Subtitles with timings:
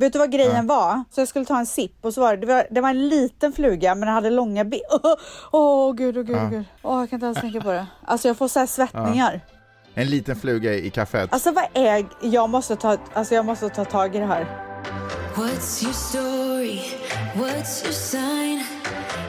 [0.00, 1.04] Vet du vad grejen var?
[1.10, 3.08] Så jag skulle ta en sipp och så var det, det, var, det var en
[3.08, 4.80] liten fluga men den hade långa ben.
[5.52, 6.64] Åh oh, gud, åh oh, gud, oh, gud.
[6.82, 7.86] Åh, jag kan inte ens tänka på det.
[8.04, 9.40] Alltså jag får så här svettningar.
[9.94, 11.32] En liten fluga i kaffet.
[11.32, 14.46] Alltså vad är, jag måste ta, alltså jag måste ta tag i det här.
[15.34, 16.80] What's your story?
[17.34, 18.64] What's your sign?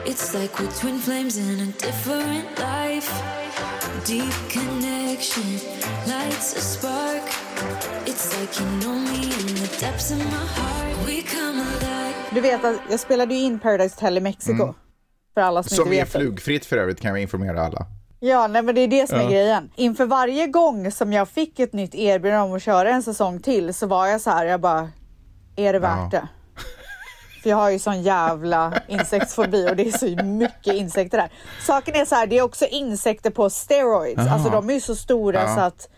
[0.04, 3.12] It's like we're twin flames in a different life.
[4.06, 5.60] Deep connection
[6.06, 7.41] lights a spark.
[12.34, 14.62] Du vet att jag spelade ju in Paradise Hotel i Mexiko.
[14.62, 14.74] Mm.
[15.34, 16.12] För alla som, som inte vet.
[16.12, 17.86] Som är flugfritt för övrigt kan vi informera alla.
[18.20, 19.70] Ja, nej, men det är det som är grejen.
[19.76, 23.74] Inför varje gång som jag fick ett nytt erbjudande om att köra en säsong till
[23.74, 24.90] så var jag så här, jag bara,
[25.56, 26.20] är det värt ja.
[26.20, 26.28] det?
[27.42, 31.32] För jag har ju sån jävla insektsfobi och det är så mycket insekter där.
[31.66, 34.18] Saken är så här, det är också insekter på steroids.
[34.18, 34.34] Aha.
[34.34, 35.54] Alltså de är ju så stora ja.
[35.54, 35.88] så att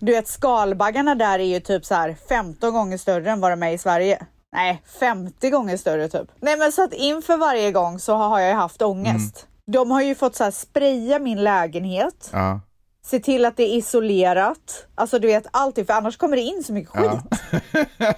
[0.00, 3.62] du vet skalbaggarna där är ju typ så här 15 gånger större än vad de
[3.62, 4.26] är i Sverige.
[4.52, 6.28] Nej, 50 gånger större typ.
[6.40, 9.46] Nej men så att inför varje gång så har jag haft ångest.
[9.46, 9.72] Mm.
[9.72, 12.30] De har ju fått så här spraya min lägenhet.
[12.32, 12.60] Ja.
[13.04, 14.86] Se till att det är isolerat.
[14.94, 17.10] Alltså du vet allting, för annars kommer det in så mycket skit.
[17.98, 18.14] Ja.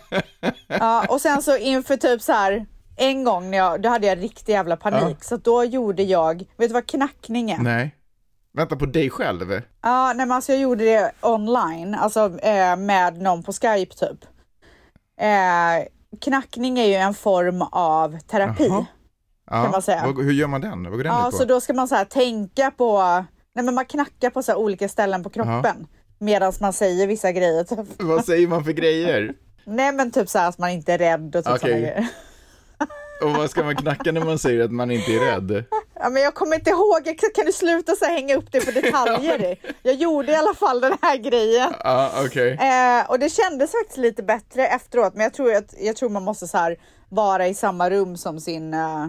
[0.66, 4.22] ja och sen så inför typ så här en gång när jag, då hade jag
[4.22, 5.16] riktig jävla panik.
[5.20, 5.24] Ja.
[5.24, 7.58] Så då gjorde jag, vet du vad knackning är?
[7.58, 7.96] Nej.
[8.52, 9.62] Vänta på dig själv?
[9.82, 14.24] Ja, nej men alltså jag gjorde det online, alltså eh, med någon på Skype typ.
[15.20, 15.86] Eh,
[16.20, 18.66] knackning är ju en form av terapi.
[18.68, 18.86] Jaha.
[19.50, 20.06] Ja, kan man säga.
[20.06, 20.82] hur gör man den?
[20.82, 23.84] Vad går den ja, så då ska man så här, tänka på, nej men man
[23.84, 25.86] knackar på så olika ställen på kroppen
[26.18, 27.64] medan man säger vissa grejer.
[27.64, 27.78] Typ.
[27.98, 29.34] Vad säger man för grejer?
[29.64, 31.58] nej men typ så här att man inte är rädd och typ okay.
[31.58, 32.08] sådana grejer.
[33.22, 35.64] Och vad ska man knacka när man säger att man inte är rädd?
[36.02, 39.56] Ja, men jag kommer inte ihåg, kan du sluta så hänga upp det på detaljer?
[39.82, 41.74] Jag gjorde i alla fall den här grejen.
[41.80, 42.50] Ah, okay.
[42.50, 46.22] Eh, och det kändes faktiskt lite bättre efteråt, men jag tror, att, jag tror man
[46.22, 46.76] måste så här,
[47.08, 49.06] vara i samma rum som sin uh,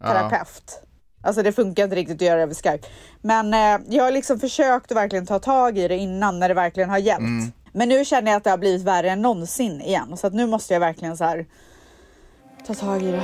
[0.00, 0.62] terapeut.
[0.66, 0.88] Ja.
[1.22, 2.88] Alltså det funkar inte riktigt att göra det över Skype.
[3.20, 6.54] Men eh, jag har liksom försökt att verkligen ta tag i det innan när det
[6.54, 7.20] verkligen har hjälpt.
[7.20, 7.52] Mm.
[7.72, 10.16] Men nu känner jag att det har blivit värre än någonsin igen.
[10.16, 11.46] Så att nu måste jag verkligen så här
[12.66, 13.22] ta tag i det.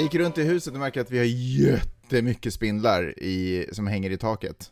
[0.00, 4.10] Jag gick runt i huset och märkte att vi har jättemycket spindlar i, som hänger
[4.10, 4.70] i taket.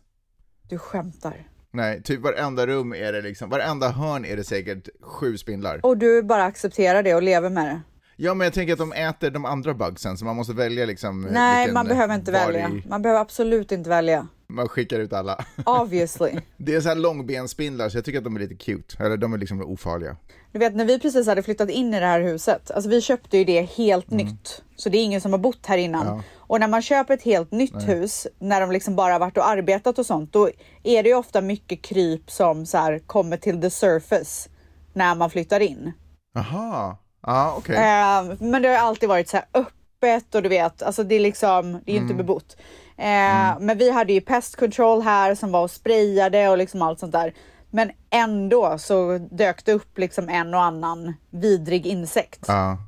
[0.68, 1.48] Du skämtar.
[1.70, 5.80] Nej, typ varenda rum är det liksom, varenda hörn är det säkert sju spindlar.
[5.82, 7.80] Och du bara accepterar det och lever med det?
[8.16, 11.28] Ja, men jag tänker att de äter de andra bugsen, så man måste välja liksom.
[11.30, 12.68] Nej, man behöver inte välja.
[12.68, 12.88] I...
[12.88, 14.28] Man behöver absolut inte välja.
[14.46, 15.44] Man skickar ut alla.
[15.64, 16.40] Obviously.
[16.56, 19.04] det är så här långbenspindlar, så jag tycker att de är lite cute.
[19.04, 20.16] Eller de är liksom ofarliga.
[20.53, 23.38] Du vet, när vi precis hade flyttat in i det här huset, alltså vi köpte
[23.38, 24.26] ju det helt mm.
[24.26, 24.62] nytt.
[24.76, 26.06] Så det är ingen som har bott här innan.
[26.06, 26.22] Ja.
[26.36, 27.86] Och när man köper ett helt nytt Nej.
[27.86, 30.50] hus, när de liksom bara varit och arbetat och sånt, då
[30.82, 34.48] är det ju ofta mycket kryp som så här, kommer till the surface
[34.92, 35.92] när man flyttar in.
[36.38, 37.75] Aha, ja okej.
[37.75, 38.32] Okay.
[38.32, 41.20] Uh, men det har alltid varit så här öppet och du vet, alltså det är
[41.20, 42.03] liksom, det är mm.
[42.03, 42.56] inte bebott.
[42.98, 43.66] Uh, mm.
[43.66, 47.12] Men vi hade ju pest control här som var och sprayade och liksom allt sånt
[47.12, 47.34] där.
[47.70, 52.44] Men ändå så dök det upp liksom en och annan vidrig insekt.
[52.48, 52.78] Ja.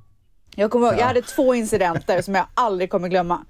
[0.54, 3.44] Jag, kommer ihåg, jag hade två incidenter som jag aldrig kommer glömma.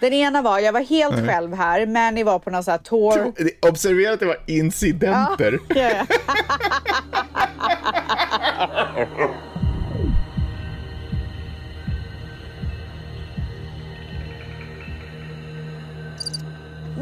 [0.00, 1.28] Den ena var, jag var helt mm.
[1.28, 3.32] själv här, Manny var på någon sån här tour.
[3.68, 5.58] Observera att det var incidenter.
[5.68, 6.06] Ja, ja, ja.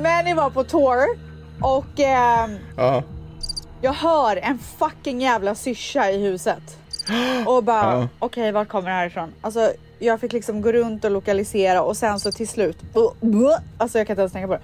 [0.02, 1.18] Manny var på tour
[1.60, 3.02] och eh, ja.
[3.80, 6.78] Jag hör en fucking jävla syrsa i huset.
[7.46, 8.08] Och bara, ja.
[8.18, 9.32] okej okay, vart kommer det här ifrån?
[9.40, 12.78] Alltså jag fick liksom gå runt och lokalisera och sen så till slut,
[13.78, 14.60] alltså jag kan inte ens tänka på det.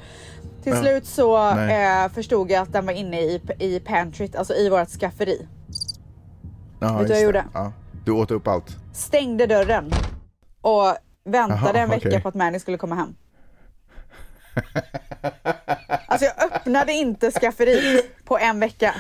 [0.63, 0.83] Till ja.
[0.83, 4.89] slut så eh, förstod jag att den var inne i, i pantryt, alltså i vårt
[4.89, 5.49] skafferi.
[6.81, 7.45] Ja, Vet du vad jag gjorde?
[7.55, 7.73] Ja.
[8.05, 8.77] Du åt upp allt?
[8.93, 9.93] Stängde dörren
[10.61, 12.21] och väntade Aha, en vecka okay.
[12.21, 13.15] på att Manny skulle komma hem.
[16.17, 18.95] Alltså jag öppnade inte skafferiet på en vecka.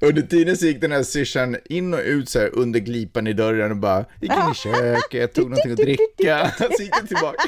[0.00, 3.32] Under tiden så gick den här syrsan in och ut så här under glipan i
[3.32, 7.42] dörren och bara gick in i köket, tog någonting att dricka, så gick den tillbaka.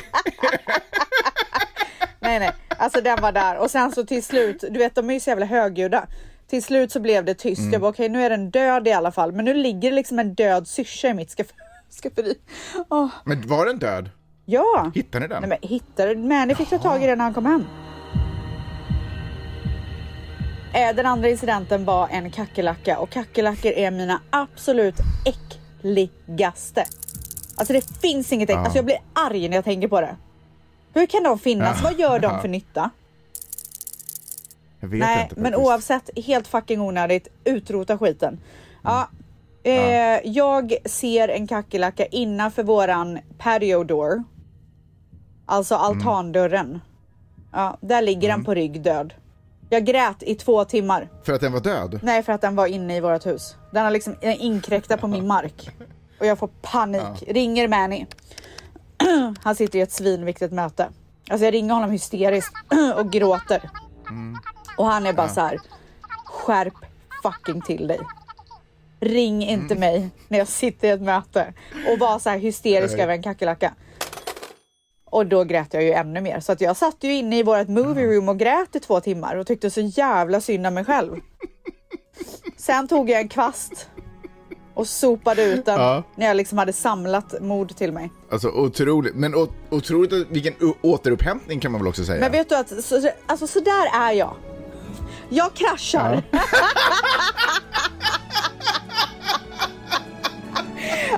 [2.21, 5.15] nej, nej, alltså den var där och sen så till slut, du vet de är
[5.15, 6.07] ju så jävla högljudda.
[6.51, 7.61] Till slut så blev det tyst.
[7.61, 7.73] Mm.
[7.73, 9.97] Jag bara okej, okay, nu är den död i alla fall, men nu ligger det
[9.97, 11.47] liksom en död syrsa i mitt skaff
[12.03, 12.35] skafferi.
[12.91, 13.09] Oh.
[13.25, 14.11] Men var den död?
[14.45, 14.93] Ja.
[14.95, 15.43] Hittade ni den?
[15.43, 17.65] Nej, men hittade, Manny fick ta tag i den när han kom hem.
[20.77, 24.95] Eh, den andra incidenten var en kackerlacka och kackerlackor är mina absolut
[25.25, 26.85] äckligaste.
[27.57, 28.57] Alltså det finns inget äck.
[28.57, 30.17] Alltså jag blir arg när jag tänker på det.
[30.95, 31.83] Hur kan de finnas?
[31.83, 32.91] Vad gör de för nytta?
[34.81, 37.29] Jag Nej, inte men oavsett, helt fucking onödigt.
[37.45, 38.41] Utrota skiten.
[38.83, 39.09] Ja,
[39.63, 44.23] eh, Jag ser en kackerlacka innanför våran patio door.
[45.47, 45.87] Alltså Mm.
[45.87, 46.81] altandörren.
[47.53, 49.15] Ja, där ligger den på rygg död.
[49.69, 51.09] Jag grät i två timmar.
[51.23, 52.01] För att den var död?
[52.03, 53.57] Nej, för att den var inne i vårt hus.
[53.71, 55.71] Den har liksom inkräktat på min mark.
[56.21, 57.25] Och jag får panik.
[57.27, 58.07] Ringer Manny.
[59.43, 60.89] Han sitter i ett svinviktigt möte.
[61.31, 62.55] Alltså jag ringer honom hysteriskt
[62.97, 63.71] och gråter.
[64.79, 65.59] Och han är bara så här.
[66.25, 66.75] Skärp
[67.23, 68.01] fucking till dig.
[69.01, 71.53] Ring inte mig när jag sitter i ett möte
[71.93, 73.75] och var så här hysterisk över en kackerlacka.
[75.17, 76.41] Och då grät jag ju ännu mer.
[76.41, 79.37] Så att jag satt ju inne i vårt movie room och grät i två timmar
[79.37, 81.17] och tyckte så jävla synd om mig själv.
[82.57, 83.89] Sen tog jag en kvast
[84.75, 86.03] och sopade ut den Ja.
[86.17, 88.11] när jag liksom hade samlat mod till mig.
[88.31, 89.15] Alltså otroligt.
[89.15, 89.35] Men
[89.71, 92.21] otroligt vilken återupphämtning kan man väl också säga?
[92.21, 94.35] Men vet du att så, alltså, så där är jag.
[95.29, 96.23] Jag kraschar.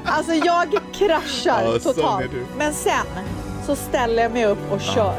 [0.04, 2.30] alltså jag kraschar Ja, totalt.
[2.58, 3.06] Men sen
[3.68, 5.14] så ställer jag mig upp och kör.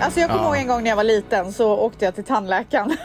[0.00, 0.48] Alltså jag kommer Ja.
[0.48, 2.96] ihåg en gång när jag var liten så åkte jag till tandläkaren.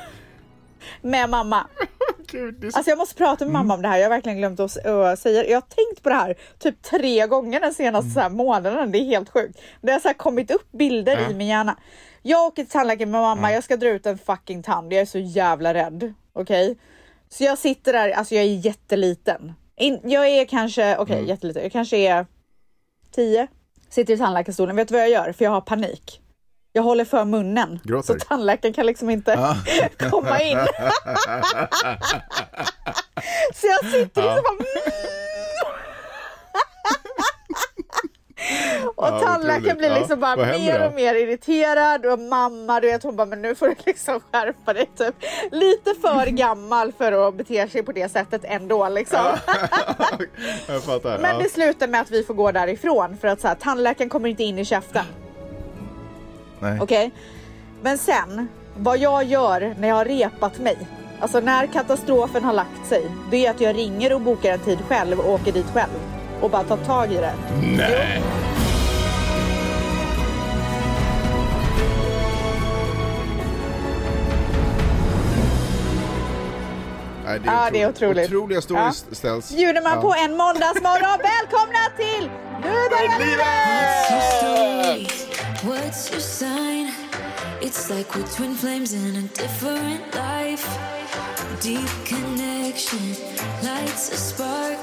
[1.02, 1.68] Med mamma.
[2.32, 3.54] Gud, så- Alltså jag måste prata med Mm.
[3.68, 3.98] mamma om det här.
[3.98, 5.48] Jag har verkligen glömt att säga det.
[5.50, 5.62] Jag har
[5.92, 8.38] tänkt på det här typ tre gånger den senaste Mm.
[8.38, 8.92] månaden.
[8.92, 9.60] Det är helt sjukt.
[9.82, 11.30] Det har så kommit upp bilder Ja.
[11.32, 11.76] i min hjärna.
[12.26, 13.52] Jag åker till tandläkaren med mamma.
[13.52, 14.94] Jag ska dra ut en fucking tand.
[14.94, 16.14] Jag är så jävla rädd.
[16.34, 16.78] Okej?
[17.30, 18.10] Så jag sitter där.
[18.10, 19.54] Alltså jag är jätteliten.
[19.78, 21.28] In, jag är kanske, okej Mm.
[21.30, 21.64] jätteliten.
[21.64, 22.26] Jag kanske är
[23.16, 23.48] tio.
[23.90, 24.76] Sitter i tandläkarstolen.
[24.76, 25.32] Vet du vad jag gör?
[25.32, 26.20] För jag har panik.
[26.74, 27.80] Jag håller för munnen.
[27.84, 28.14] Gråter.
[28.14, 29.56] Så tandläkaren kan liksom inte
[30.12, 30.58] komma in.
[33.56, 34.66] Så jag sitter liksom bara...
[38.96, 43.16] Och Ja, tandläkaren blir liksom bara mer och mer irriterad och mamma du vet hon
[43.16, 45.16] bara men nu får du liksom skärpa dig typ.
[45.52, 49.20] Lite för gammal för att bete sig på det sättet ändå liksom.
[50.86, 51.20] fattar.
[51.20, 54.30] Men det slutar med att vi får gå därifrån för att så här, tandläkaren kommer
[54.30, 55.06] inte in i käften.
[56.60, 56.80] Nej.
[56.82, 57.12] Okej?
[57.82, 58.48] Men sen,
[58.78, 60.78] vad jag gör när jag har repat mig,
[61.20, 64.80] alltså när katastrofen har lagt sig, det är att jag ringer och bokar en tid
[64.88, 66.13] själv och åker dit själv
[66.44, 67.34] och bara tar tag i det.
[67.62, 68.22] Nej.
[77.26, 78.30] Nej, det är, Ja, det är otroligt.
[78.30, 79.56] Otroliga stories ställs.
[79.56, 80.02] Bjuder man Ja.
[80.02, 82.30] på en måndagsmorgon, välkomna till
[82.62, 83.44] Nu börjar livet!
[87.66, 90.68] It's like we're twin flames in a different life.
[91.62, 93.00] Deep connection
[93.64, 94.80] lights a spark.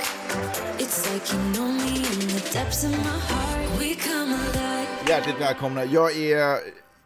[0.78, 3.78] It's like you know me in the depths of my heart.
[3.78, 4.88] We come alive.
[5.08, 5.84] Hjärtligt välkomna.
[5.84, 6.58] Jag är,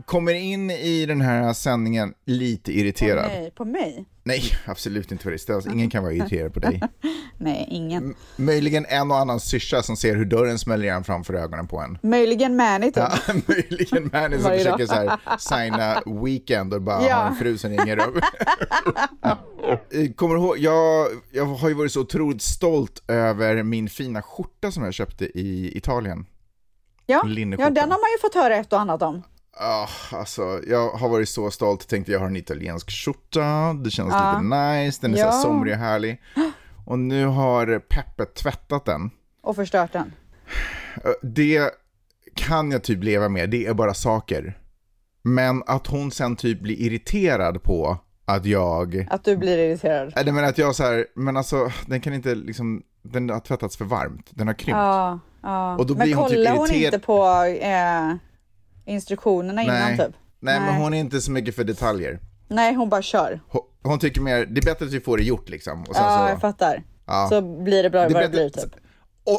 [0.04, 3.26] kommer in i den här sändningen lite irriterad.
[3.26, 4.04] Nej, på mig?
[4.26, 5.38] Nej, absolut inte dig.
[5.38, 5.66] Ställs.
[5.66, 6.82] Ingen kan vara irriterad på dig.
[7.38, 8.14] Nej, ingen.
[8.36, 11.98] Möjligen en och annan syrsa som ser hur dörren smäller igen framför ögonen på en.
[12.02, 12.56] Möjligen
[12.90, 12.96] typ.
[12.96, 13.12] Ja,
[13.46, 17.14] möjligen Manny som försöker så här, signa weekend och bara Ja.
[17.16, 18.14] har en fru som ringer upp.
[20.16, 24.72] Kommer du ihåg, jag, jag har ju varit så otroligt stolt över min fina skjorta
[24.72, 26.26] som jag köpte i Italien.
[27.06, 27.22] Ja,
[27.58, 29.22] ja, den har man ju fått höra ett och annat om.
[29.56, 34.08] Ah, alltså, jag har varit så stolt, tänkte jag har en italiensk skjorta, det känns
[34.14, 35.30] lite nice, den är så Ja.
[35.30, 36.20] här somrig och härlig.
[36.86, 39.10] Och nu har Peppe tvättat den.
[39.42, 40.12] Och förstört den.
[41.04, 41.70] Eh, Det
[42.34, 44.58] kan jag typ leva med, det är bara saker.
[45.22, 50.12] Men att hon sen typ blir irriterad på att jag, Att du blir irriterad.
[50.16, 53.76] nej men att jag så här, men alltså den kan inte liksom, den har tvättats
[53.76, 54.76] för varmt, den har krympt.
[54.78, 55.76] Ja, ja.
[55.76, 56.94] Och då Men blir hon typ kollar hon irriterad.
[56.94, 57.24] inte på
[57.62, 58.14] eh,
[58.84, 60.16] instruktionerna innan nej, typ?
[60.40, 60.80] nej, men Nej.
[60.82, 62.20] hon är inte så mycket för detaljer.
[62.48, 63.40] Nej, hon bara kör.
[63.48, 65.80] Hon, hon tycker mer, det är bättre att vi får det gjort liksom.
[65.84, 66.82] Och sen Ja, så, jag fattar.
[67.06, 67.26] Ja.
[67.30, 68.74] Så blir det bra Det vad det blir typ.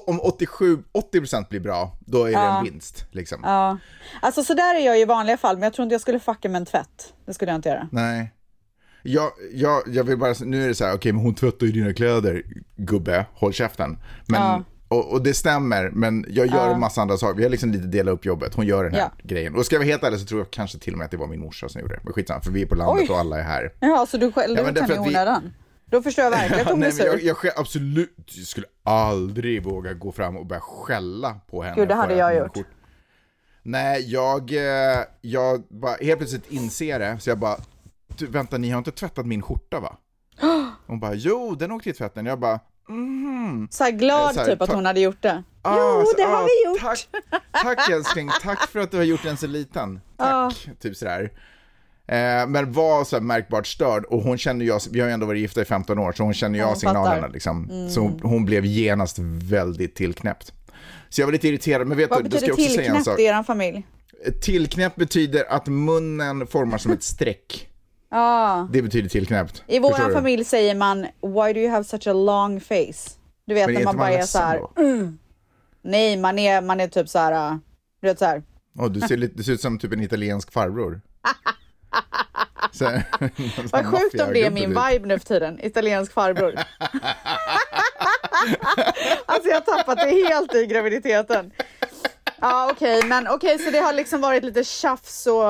[0.07, 0.83] Om 87,
[1.13, 2.57] 80% blir bra, då är det Ja.
[2.57, 3.05] en vinst.
[3.11, 3.39] Liksom.
[3.43, 3.77] Ja.
[4.21, 6.49] Alltså så där är jag i vanliga fall, men jag tror inte jag skulle fucka
[6.49, 7.13] med en tvätt.
[7.25, 7.87] Det skulle jag inte göra.
[7.91, 8.31] Nej.
[9.03, 11.71] Jag, jag, jag vill bara, nu är det så här, okej men hon tvättar ju
[11.71, 12.43] dina kläder,
[12.75, 13.97] gubbe, håll käften.
[14.27, 14.63] Men, Ja.
[14.87, 17.37] Och, och det stämmer, men jag gör en massa andra saker.
[17.37, 19.11] Vi har liksom lite delat upp jobbet, hon gör den här Ja.
[19.23, 19.55] grejen.
[19.55, 21.17] Och ska jag vara helt ärlig så tror jag kanske till och med att det
[21.17, 22.01] var min morsa som gjorde det.
[22.03, 23.13] Men skitsamma, för vi är på landet Oj.
[23.13, 23.73] och alla är här.
[23.79, 25.53] Jaha, så du skällde Ja, ut henne i vi- onödan?
[25.85, 27.27] Då förstår jag verkligen att hon blir men jag, sur.
[27.27, 31.75] jag skä- absolut, jag skulle aldrig våga gå fram och börja skälla på henne.
[31.75, 32.55] Gud, det hade jag gjort.
[32.57, 32.65] skjort-
[33.63, 37.57] Nej, jag, eh, jag bara helt plötsligt inser det, så jag bara,
[38.29, 39.97] vänta, ni har inte tvättat min skjorta va?
[40.87, 42.25] Hon bara, jo, den åkte i tvätten.
[42.25, 42.59] Jag bara,
[43.69, 45.43] Så här glad Så här, typ att hon hade gjort det.
[45.61, 46.81] Ah, jo, så- det har ah, vi gjort.
[46.81, 47.07] Tack,
[47.63, 50.01] tack älskling, tack för att du har gjort den så liten.
[50.17, 51.31] Tack, typ sådär.
[52.07, 55.25] Eh, men var så här märkbart störd och hon kände jag, vi har ju ändå
[55.25, 57.17] varit gifta i 15 år, så hon kände jag signalerna fattar.
[57.17, 57.31] Mm.
[57.31, 57.89] liksom.
[57.89, 60.53] Så hon, hon blev genast väldigt tillknäppt.
[61.09, 62.95] Så jag var lite irriterad, men vet Vad du, då ska betyder jag också säga
[62.95, 63.17] en sak.
[63.17, 63.87] tillknäppt i er familj?
[64.41, 67.69] Tillknäppt betyder att munnen formar som ett streck.
[68.15, 68.67] Ja.
[68.71, 69.63] Det betyder tillknäppt.
[69.67, 73.11] I vår familj säger man Why do you have such a long face?
[73.45, 74.57] Du vet när är man bara är så här.
[74.59, 74.71] då?
[75.81, 77.59] Nej, man är, man är typ så här.
[78.01, 78.43] Du vet så här.
[78.79, 81.01] Åh, du, ser lite, du ser ut som typ en italiensk farbror.
[82.71, 82.85] Så,
[83.71, 84.79] Vad sjukt om det är min typ.
[84.91, 85.59] vibe nu för tiden.
[85.65, 86.53] Italiensk farbror.
[89.25, 91.51] alltså jag har tappat det helt i graviditeten.
[92.41, 95.43] Ja okej, men okej så det har liksom varit lite tjafs och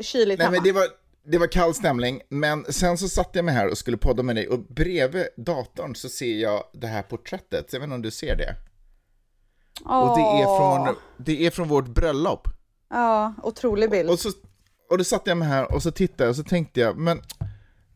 [0.00, 0.50] kyligt Nej, hemma.
[0.50, 0.86] men det var,
[1.24, 4.36] det var kall stämning, men sen så satte jag mig här och skulle podda med
[4.36, 7.72] dig och bredvid datorn så ser jag det här porträttet.
[7.72, 8.56] Jag vet inte om du ser det?
[9.84, 12.48] Och det är från, det är från vårt bröllop.
[12.90, 14.10] Ja, otrolig bild.
[14.10, 14.28] Och, så,
[14.90, 17.22] och då satte jag mig här och så tittade och så tänkte jag, men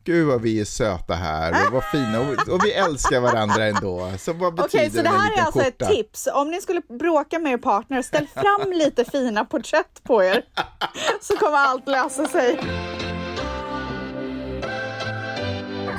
[0.03, 4.11] gud vad vi är söta här och vad fina och, och vi älskar varandra ändå.
[4.19, 5.85] Så vad betyder Okej, så det här är alltså skjorta?
[5.85, 6.27] ett tips.
[6.33, 10.45] Om ni skulle bråka med er partner, ställ fram lite fina porträtt på er.
[11.21, 12.59] Så kommer allt lösa sig.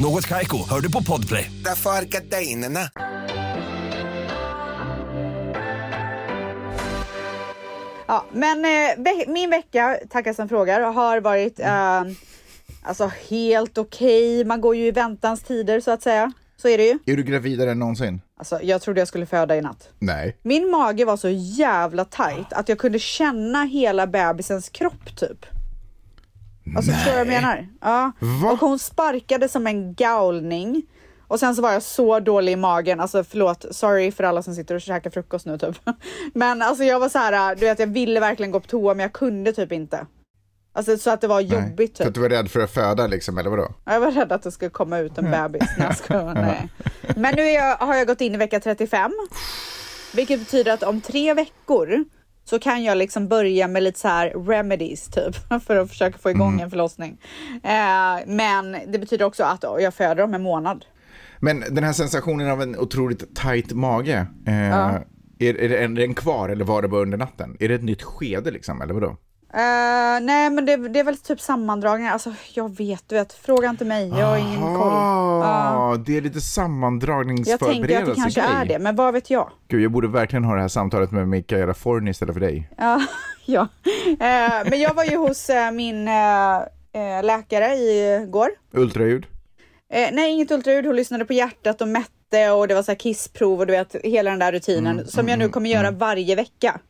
[0.00, 1.50] Något Kaiko, hör du på Podplay.
[1.64, 2.80] Därför är gardinerna.
[8.06, 12.02] Ja, men eh, ve- min vecka, tackar som frågar, har varit eh,
[12.82, 14.44] alltså helt okej.
[14.44, 16.32] Man går ju i väntans tider så att säga.
[16.56, 16.98] Så är det ju.
[17.06, 18.20] Är du gravidare än någonsin?
[18.38, 19.88] Alltså, jag trodde jag skulle föda i natt.
[19.98, 20.36] Nej.
[20.42, 25.46] Min mage var så jävla tajt att jag kunde känna hela bebisens kropp typ.
[26.76, 27.68] Alltså förstår du vad jag menar?
[27.80, 28.12] Ja.
[28.42, 28.50] Va?
[28.50, 30.82] Och hon sparkade som en galning.
[31.28, 34.54] Och sen så var jag så dålig i magen, alltså förlåt, sorry för alla som
[34.54, 35.76] sitter och käkar frukost nu typ.
[36.34, 39.02] Men alltså jag var så här, du vet jag ville verkligen gå på toa men
[39.02, 40.06] jag kunde typ inte.
[40.72, 41.50] Alltså så att det var Nej.
[41.52, 42.08] jobbigt För typ.
[42.08, 43.68] att du var rädd för att föda liksom, eller vadå?
[43.84, 45.62] Jag var rädd att det skulle komma ut en bebis.
[45.78, 46.34] Nej, jag.
[46.34, 46.68] Nej.
[47.16, 49.12] Men nu jag, har jag gått in i vecka 35.
[50.14, 52.04] Vilket betyder att om tre veckor
[52.44, 56.30] så kan jag liksom börja med lite så här remedies typ för att försöka få
[56.30, 57.20] igång en förlossning.
[57.62, 60.84] Eh, men det betyder också att jag föder om en månad.
[61.38, 65.04] Men den här sensationen av en otroligt tight mage, eh, är,
[65.38, 67.56] är, det- är den kvar eller var det bara under natten?
[67.60, 69.16] Är det ett nytt skede liksom, eller vadå?
[69.54, 72.12] Eh, nej men det, det är väl typ sammandragningar.
[72.12, 74.08] Alltså jag vet, du vet, fråga inte mig.
[74.08, 74.92] Jag har ingen koll.
[75.42, 77.86] Ah, det är lite Jag sammandragningsförberedelse.
[77.86, 79.50] tänker att det kanske är det, men vad vet jag?
[79.68, 82.68] Gud, jag borde verkligen ha det här samtalet med Mikaela Forni istället för dig.
[82.76, 83.00] Ja,
[83.46, 83.68] ja.
[84.06, 86.04] Eh, men jag var ju hos eh, min
[87.22, 88.48] läkare igår.
[88.72, 89.26] Ultraljud?
[90.12, 90.86] Nej, inget ultraljud.
[90.86, 93.96] Hon lyssnade på hjärtat och mätte och det var så här kissprov och du vet
[94.04, 96.80] hela den där rutinen som jag nu kommer göra varje vecka.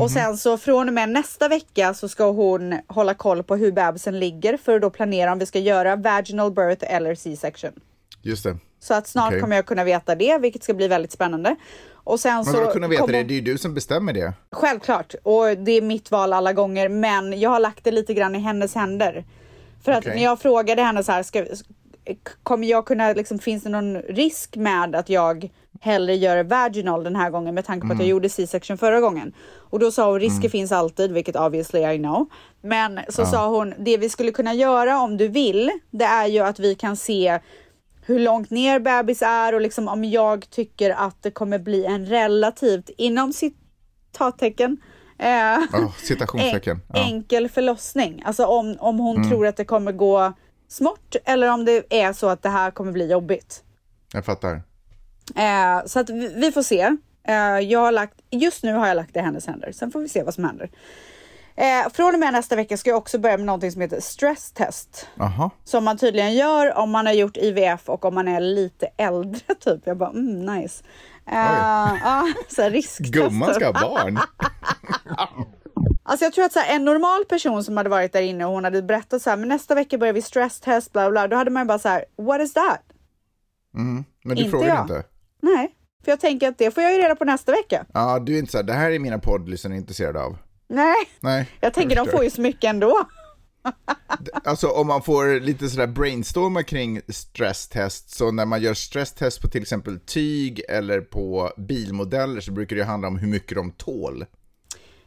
[0.00, 3.72] Och sen så från och med nästa vecka så ska hon hålla koll på hur
[3.72, 7.72] bebisen ligger för att då planera om vi ska göra vaginal birth eller C-section.
[8.22, 8.56] Just det.
[8.80, 9.40] Så att snart Okej.
[9.40, 11.56] kommer jag kunna veta det, vilket ska bli väldigt spännande.
[12.04, 13.24] Och sen Men så kunna veta kommer- det?
[13.24, 14.32] Det är ju du som bestämmer det.
[14.52, 18.34] Självklart, och det är mitt val alla gånger, men jag har lagt det lite grann
[18.34, 19.24] i hennes händer.
[19.84, 20.14] För att Okej.
[20.16, 21.44] när jag frågade henne så här, ska,
[22.42, 25.50] kommer jag kunna, liksom, finns det någon risk med att jag
[25.82, 29.32] hellre gör vaginal den här gången med tanke på att jag gjorde C-section förra gången?
[29.70, 32.26] Och då sa hon, risker finns alltid, vilket obviously I know.
[32.62, 36.38] Men så sa hon, det vi skulle kunna göra om du vill, det är ju
[36.38, 37.38] att vi kan se
[38.06, 42.06] hur långt ner bebis är och liksom om jag tycker att det kommer bli en
[42.06, 44.76] relativt, inom citattecken,
[45.18, 46.76] eh, Oh, citationstecken.
[46.76, 47.02] en, Ja.
[47.02, 47.14] Mm.
[47.14, 48.22] enkel förlossning.
[48.26, 50.32] Alltså om, om hon tror att det kommer gå
[50.68, 53.62] smått eller om det är så att det här kommer bli jobbigt.
[54.12, 54.62] Jag fattar.
[55.36, 56.96] Eh, så att vi, vi får se.
[57.28, 59.72] Eh, jag har lagt, just nu har jag lagt det i hennes händer.
[59.72, 60.70] Sen får vi se vad som händer.
[61.56, 64.52] Eh, från och med nästa vecka ska jag också börja med någonting som heter stress
[64.52, 65.08] test.
[65.14, 65.50] Jaha.
[65.64, 69.54] Som man tydligen gör om man har gjort IVF och om man är lite äldre
[69.60, 69.80] typ.
[69.84, 70.84] Jag bara mm, nice.
[71.26, 71.34] Eh,
[72.04, 73.20] ja, så risktester.
[73.20, 74.18] Gumman ska ha barn.
[76.02, 78.52] Alltså jag tror att så här, en normal person som hade varit där inne och
[78.52, 81.50] hon hade berättat så här, men nästa vecka börjar vi stresstest, bla bla, då hade
[81.50, 82.80] man ju bara så här, what is that?
[83.72, 84.84] Men du Inte frågar jag.
[84.84, 85.02] inte?
[85.42, 87.86] Nej, För jag tänker att det får jag ju reda på nästa vecka.
[87.94, 90.36] Ja, du är inte så här, det här är mina poddlyssnare intresserade av.
[90.68, 91.50] Nej, Nej.
[91.60, 92.18] jag tänker de förstår.
[92.18, 93.08] får ju så mycket ändå.
[94.44, 99.48] Alltså om man får lite sådär brainstorma kring stresstest, så när man gör stresstest på
[99.48, 104.24] till exempel tyg eller på bilmodeller så brukar det handla om hur mycket de tål.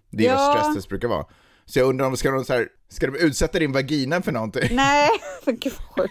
[0.10, 0.36] Det är Ja.
[0.36, 1.26] vad stresstest brukar vara.
[1.66, 4.76] Så jag undrar om ska de, så här, ska de utsätta din vagina för någonting?
[4.76, 5.10] Nej,
[5.46, 5.74] men gud.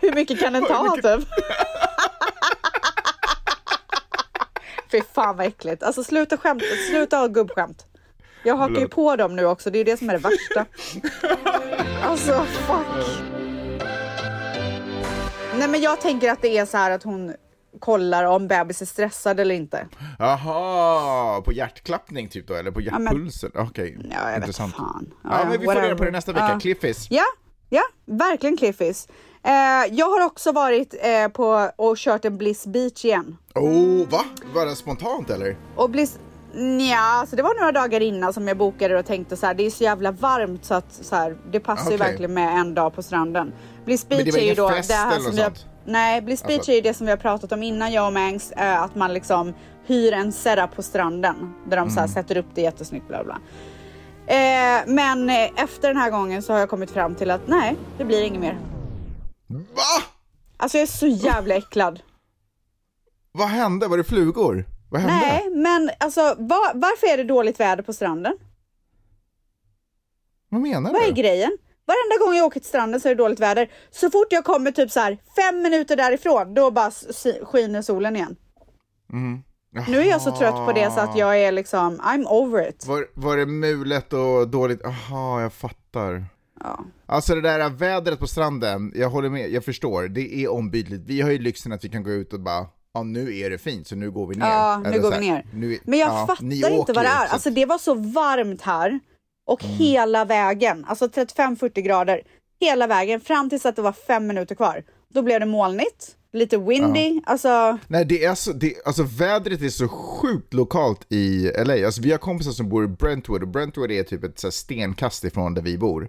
[0.00, 1.04] Hur mycket kan den ta typ?
[4.92, 5.82] Fy fan vad äckligt.
[5.82, 7.86] Alltså sluta skämta, sluta ha gubbskämt.
[8.44, 10.66] Jag hakar ju på dem nu också, det är det som är det värsta.
[12.04, 13.06] Alltså fuck.
[15.54, 17.34] Nej men jag tänker att det är så här att hon
[17.80, 19.86] kollar om bebis är stressad eller inte.
[20.18, 23.50] Jaha, på hjärtklappning typ då, eller på hjärtpulsen?
[23.54, 24.74] Okej, Ja, jag intressant.
[24.76, 25.12] fan.
[25.24, 26.50] Ja, men vi får reda på det nästa vecka.
[26.52, 26.60] Ja.
[26.60, 27.06] Cliffis.
[27.10, 27.24] Ja,
[27.70, 29.08] ja, verkligen cliffis.
[29.44, 33.36] Eh, jag har också varit eh, på och kört en Bliss Beach igen.
[33.54, 34.24] Oh, va?
[34.54, 35.56] Var det spontant eller?
[35.76, 36.18] Och Bliss,
[36.90, 39.66] ja, alltså det var några dagar innan som jag bokade och tänkte så här, det
[39.66, 42.08] är så jävla varmt så att så här, det passar ju Okej.
[42.08, 43.52] verkligen med en dag på stranden.
[43.84, 45.52] Bliss Men Beach det var är ju då det här som vi har?
[45.84, 48.12] Nej, Bliss Beach Alltså- är ju det som vi har pratat om innan jag och
[48.12, 49.54] Mangs, eh, att man liksom
[49.86, 52.00] hyr en setup på stranden där de så Mm.
[52.00, 53.38] här sätter upp det jättesnyggt bla bla.
[54.30, 57.76] Eh, men eh, efter den här gången så har jag kommit fram till att nej,
[57.98, 58.58] det blir inget mer.
[59.46, 60.02] Va?
[60.56, 62.00] Alltså jag är så jävla äcklad.
[63.32, 63.88] Vad hände?
[63.88, 64.64] Var det flugor?
[64.90, 65.26] Vad hände?
[65.26, 68.38] Nej, men alltså va- varför är det dåligt väder på stranden?
[70.48, 71.12] Vad menar Vad är du?
[71.12, 71.58] grejen?
[71.86, 73.70] Varenda gång jag åker till stranden så är det dåligt väder.
[73.90, 76.90] Så fort jag kommer typ så här fem minuter därifrån, då bara
[77.44, 78.36] skiner solen igen.
[79.88, 82.86] Nu är jag så trött på det så att jag är liksom, I'm over it.
[82.86, 84.84] Var, var det mulet och dåligt?
[84.84, 86.24] Aha, jag fattar.
[86.60, 86.84] Ja.
[87.06, 91.02] Alltså det där vädret på stranden, jag håller med, jag förstår, det är ombytligt.
[91.06, 93.58] Vi har ju lyxen att vi kan gå ut och bara, ja nu är det
[93.58, 94.46] fint så nu går vi ner.
[94.46, 95.36] Ja, nu Eller går vi ner.
[95.36, 97.16] är- Men jag ja, fattar inte vad det är.
[97.16, 97.32] så- Mm.
[97.32, 99.00] Alltså det var så varmt här
[99.46, 102.20] och hela vägen, alltså 35-40 grader,
[102.60, 104.84] hela vägen fram tills att det var fem minuter kvar.
[105.14, 109.68] Då blev det molnigt, lite windy, alltså Nej, det är så, det, alltså vädret är
[109.68, 111.86] så sjukt lokalt i LA.
[111.86, 115.24] Alltså vi har kompisar som bor i Brentwood och Brentwood är typ ett så stenkast
[115.24, 116.08] ifrån där vi bor.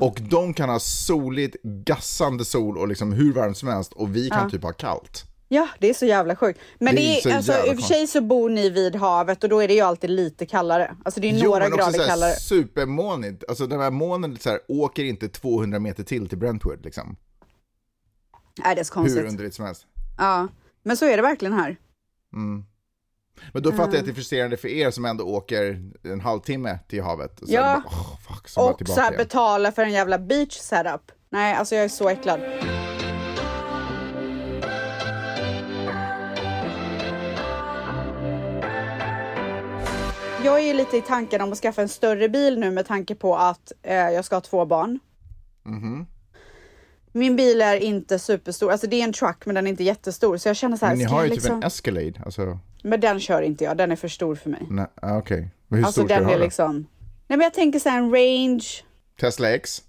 [0.00, 4.28] Och de kan ha soligt, gassande sol och liksom hur varmt som helst och vi
[4.30, 5.24] kan typ ha kallt.
[5.50, 6.60] Ja, det är så jävla sjukt.
[6.78, 8.96] Men Det det är är, så alltså, i och för sig så bor ni vid
[8.96, 10.96] havet och då är det ju alltid lite kallare.
[11.04, 12.32] Alltså det är Jo, några men grader kallare.
[12.32, 13.44] supermånigt.
[13.48, 17.16] Alltså den här månen så här, åker inte 200 meter till till Brentwood liksom.
[18.64, 19.28] Nej, det är så Hur konstigt.
[19.28, 19.86] underligt som helst.
[20.18, 20.48] Ja,
[20.82, 21.76] men så är det verkligen här.
[23.52, 26.78] Men då fattar jag att det är frustrerande för er som ändå åker en halvtimme
[26.88, 27.40] till havet.
[27.40, 27.60] Och så Ja.
[27.60, 29.18] är bara, åh, fuck, så Och så tillbaka här igen.
[29.24, 31.12] betala för en jävla beach setup.
[31.30, 32.40] Nej, alltså jag är så äcklad.
[40.44, 43.36] Jag är lite i tanken om att skaffa en större bil nu med tanke på
[43.36, 44.98] att eh, jag ska ha två barn.
[45.62, 46.06] Mhm.
[47.12, 50.36] Min bil är inte superstor, alltså det är en truck men den är inte jättestor
[50.36, 51.56] så jag känner så här, Men ni ska har ju jag typ liksom...
[51.56, 52.12] en Escalade.
[52.24, 54.66] Alltså, Men den kör inte jag, den är för stor för mig.
[54.70, 55.50] nej, ah, okej.
[55.68, 56.74] Men hur Alltså stor ska den du ha liksom...
[57.26, 58.64] Nej men jag tänker så här en range,
[59.20, 59.82] Tesla X?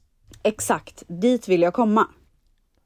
[0.43, 2.07] exakt, dit vill jag komma.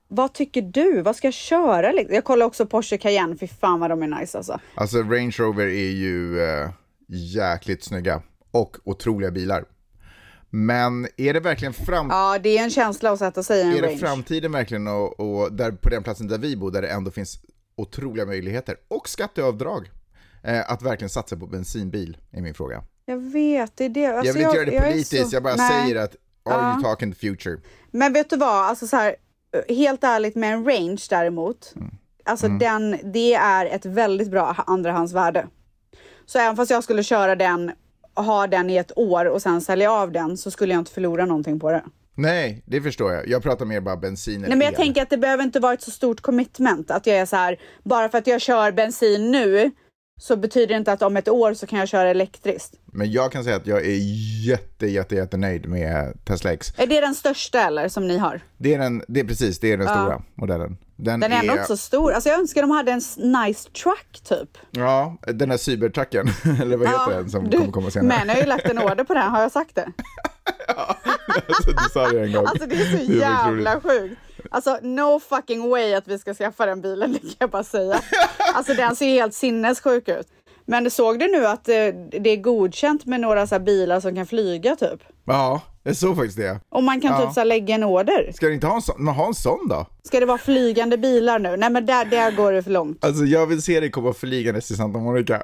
[0.07, 1.01] Vad tycker du?
[1.01, 1.91] Vad ska jag köra?
[1.91, 2.15] liksom?
[2.15, 4.59] Jag kollar också Porsche Cayenne, fy fan vad de är nice alltså.
[4.75, 6.69] Alltså Range Rover är ju eh,
[7.07, 9.65] jäkligt snygga och otroliga bilar.
[10.55, 13.71] Men är det verkligen fram Ja, det är en känsla att sätta sig i en
[13.77, 13.97] är det range.
[13.97, 17.39] framtiden verkligen och, och där, på den platsen där vi bor där det ändå finns
[17.75, 19.91] otroliga möjligheter och skatteavdrag
[20.43, 22.83] eh, att verkligen satsa på bensinbil är min fråga.
[23.05, 24.05] Jag vet, det är det.
[24.05, 25.83] Alltså, jag vill inte göra det politiskt, så- jag bara Nej.
[25.83, 27.57] säger att are you talking the future?
[27.91, 29.15] Men vet du vad, alltså så här,
[29.69, 31.89] helt ärligt med en range däremot, Mm.
[32.25, 35.47] alltså den, det är ett väldigt bra andrahandsvärde.
[36.25, 37.71] Så även fast jag skulle köra den,
[38.15, 41.25] ha den i ett år och sen sälja av den så skulle jag inte förlora
[41.25, 41.83] någonting på det.
[42.15, 43.27] Nej, det förstår jag.
[43.27, 44.77] Jag pratar mer bara bensin eller Nej men jag el.
[44.77, 47.59] tänker att det behöver inte vara ett så stort commitment att jag är så här,
[47.83, 49.71] bara för att jag kör bensin nu
[50.21, 52.73] så betyder det inte att om ett år så kan jag köra elektriskt.
[52.85, 53.97] Men jag kan säga att jag är
[54.47, 56.73] jätte, jätte, jätte nöjd med Tesla X.
[56.77, 58.41] Är det den största eller som ni har?
[58.57, 60.77] Det är den, det är precis, det är den stora modellen.
[60.95, 62.13] Den, Den är ändå inte så stor.
[62.13, 63.01] Alltså jag önskar de hade en
[63.45, 64.57] nice truck typ.
[64.71, 66.27] Ja, den här cybertrucken,
[66.61, 68.07] eller vad heter den som du, kommer komma senare?
[68.07, 69.91] Men jag har ju lagt en order på den, har jag sagt det?
[71.47, 72.45] alltså, du sa det en gång.
[72.45, 74.19] Alltså det är så var jävla sjukt.
[74.51, 78.01] Alltså no fucking way att vi ska skaffa den bilen, det kan jag bara säga.
[78.53, 80.27] Alltså den ser helt sinnessjuk ut.
[80.65, 81.87] Men såg du nu att eh,
[82.19, 85.03] det är godkänt med några så bilar som kan flyga typ?
[85.25, 86.59] Ja, Jag såg faktiskt det.
[86.69, 87.25] Och man kan Ja.
[87.25, 88.31] typ så lägga en order.
[88.35, 89.07] Ska du inte ha en sån?
[89.07, 89.85] Ha en sån då?
[90.03, 91.57] Ska det vara flygande bilar nu?
[91.57, 93.05] Nej men där, där går det för långt.
[93.05, 95.43] Alltså jag vill se dig komma flygandes till Santa Monica.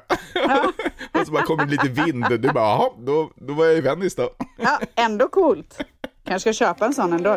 [1.20, 2.24] och så bara kommer lite vind.
[2.28, 4.30] Du bara, jaha, då, då var jag i Venice då.
[4.62, 5.78] Ja, ändå coolt.
[6.24, 7.36] Kanske ska köpa en sån ändå.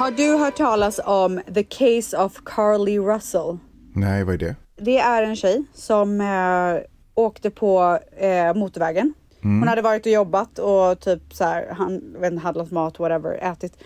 [0.00, 3.58] Har du hört talas om The Case of Carly Russell?
[3.94, 4.56] Nej, vad är det?
[4.76, 6.82] Det är en tjej som eh,
[7.14, 9.14] åkte på eh, motorvägen.
[9.42, 13.32] Hon hade varit och jobbat och typ så här, han, vet inte, handlat mat, whatever,
[13.32, 13.78] ätit.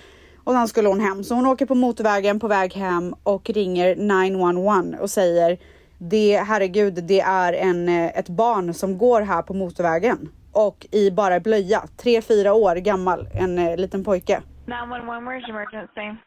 [0.45, 1.25] Och sen skulle hon hem.
[1.25, 5.59] Så hon åker på motorvägen på väg hem och ringer 911 och säger
[5.99, 10.29] det, herregud, det är en, eh, ett barn som går här på motorvägen.
[10.53, 14.43] Och i bara blöja, tre fyra år gammal, en eh, liten pojke.
[14.67, 16.19] 911, where's your emergency?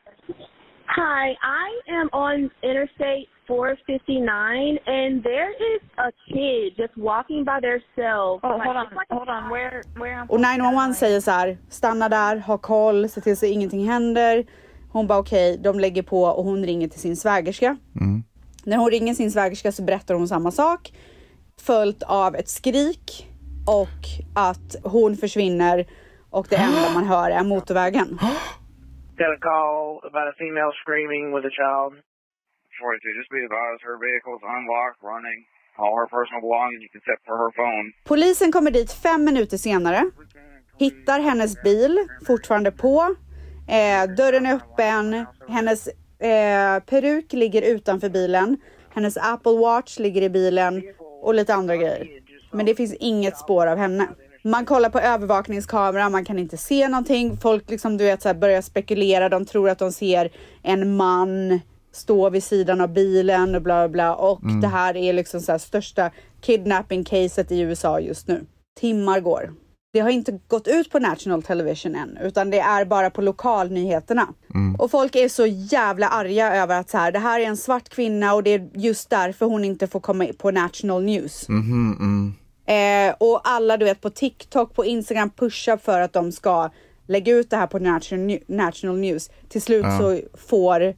[0.87, 1.67] Hi, I
[1.99, 8.41] am on Interstate 459, and there is a kid just walking by themselves.
[8.43, 9.49] Oh, Like, hold on, hold on.
[9.49, 10.21] Where, where?
[10.21, 14.45] I'm Och 911 säger så här, stanna där, ha koll, se till så ingenting händer.
[14.91, 17.77] Hon bara okej, de lägger på och hon ringer till sin svägerska.
[18.63, 20.93] När hon ringer sin svägerska så berättar hon samma sak.
[21.61, 23.27] Följt av ett skrik
[23.67, 24.03] och
[24.35, 25.85] att hon försvinner
[26.29, 28.07] och det enda man hör är motorvägen.
[29.17, 31.91] Got a call about a female screaming with a child.
[32.79, 35.39] 42, just be advised her vehicle is unlocked, running.
[35.81, 37.85] All her personal belongings except for her phone.
[38.11, 40.01] Polisen kommer dit fem minuter senare.
[40.79, 43.15] Hittar hennes bil fortfarande på.
[43.67, 45.25] Eh, dörren är öppen.
[45.47, 45.87] Hennes
[46.19, 48.57] eh, peruk ligger utanför bilen.
[48.95, 50.83] Hennes Apple Watch ligger i bilen
[51.21, 52.07] och lite andra grejer.
[52.51, 54.07] Men det finns inget spår av henne.
[54.47, 57.37] Man kollar på övervakningskameran, man kan inte se någonting.
[57.37, 59.29] Folk liksom, du vet, så här, börjar spekulera.
[59.29, 60.29] De tror att de ser
[60.63, 61.59] en man
[61.91, 64.15] stå vid sidan av bilen och bla bla bla.
[64.15, 68.45] Och det här är liksom så här, största kidnapping-caset i USA just nu.
[68.79, 69.53] Timmar går.
[69.93, 74.27] Det har inte gått ut på national television än, utan det är bara på lokalnyheterna.
[74.79, 77.89] Och folk är så jävla arga över att så här, det här är en svart
[77.89, 81.45] kvinna och det är just därför hon inte får komma på national news.
[82.67, 86.69] Eh, och alla du vet på TikTok, på Instagram pushar för att de ska
[87.07, 89.29] lägga ut det här på national, New- national news.
[89.49, 90.95] Till slut så får,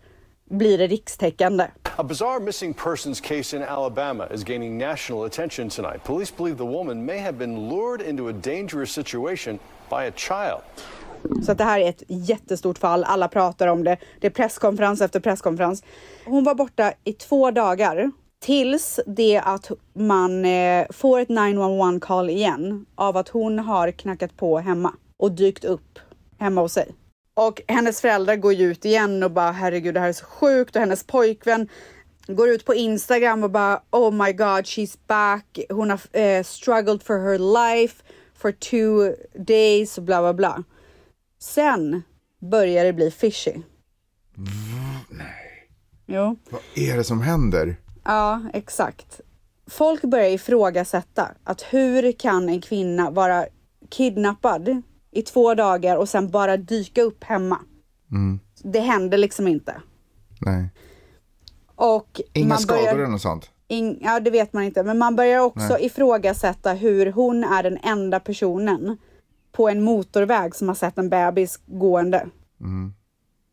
[0.50, 1.68] blir det rikstäckande.
[1.96, 6.04] A bizarre missing persons case in Alabama is gaining national attention tonight.
[6.04, 10.62] Police believe the woman may have been lured into a dangerous situation by a child.
[11.46, 13.04] Så att det här är ett jättestort fall.
[13.04, 13.98] Alla pratar om det.
[14.20, 15.84] Det är presskonferens efter presskonferens.
[16.26, 22.30] Hon var borta i två dagar tills det att man eh, får ett 911 call
[22.30, 26.00] igen av att hon har knackat på hemma och dykt upp
[26.40, 26.96] hemma hos sig.
[27.34, 30.76] Och hennes föräldrar går ju ut igen och bara herregud det här är så sjukt
[30.76, 31.68] och hennes pojkvän
[32.28, 35.60] går ut på Instagram och bara oh my god she's back.
[35.70, 38.04] Hon har eh, struggled for her life
[38.36, 40.64] for two days och bla bla bla.
[41.40, 42.04] Sen
[42.52, 43.54] börjar det bli fishy.
[46.06, 47.78] Jo, Vad är det som händer?
[48.04, 49.22] Ja exakt.
[49.68, 53.46] Folk börjar ifrågasätta att hur kan en kvinna vara
[53.90, 54.82] kidnappad
[55.12, 57.60] i två dagar och sen bara dyka upp hemma?
[58.64, 59.82] Det händer liksom inte.
[60.42, 60.70] Nej.
[61.76, 62.96] Och Inga skador börjar...
[62.96, 63.50] eller något sånt?
[63.68, 64.84] In, ja, det vet man inte.
[64.84, 65.86] Men man börjar också Nej.
[65.86, 68.98] ifrågasätta hur hon är den enda personen
[69.52, 72.28] på en motorväg som har sett en bebis gående.
[72.60, 72.94] Mm.